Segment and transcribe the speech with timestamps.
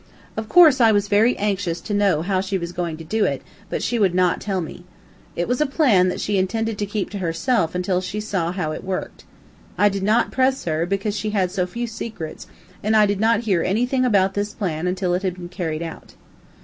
[0.35, 3.43] Of course I was very anxious to know how she was going to do it,
[3.69, 4.83] but she would not tell me.
[5.35, 8.71] It was a plan that she intended to keep to herself until she saw how
[8.71, 9.25] it worked.
[9.77, 12.47] I did not press her, because she had so few secrets,
[12.81, 16.15] and I did not hear anything about this plan until it had been carried out.